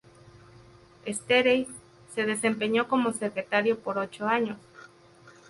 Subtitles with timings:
[1.05, 1.67] Starace
[2.15, 4.57] se desempeñó como secretario por ocho años.